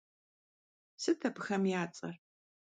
[1.01, 2.15] Sıt abıxem ya ts'er?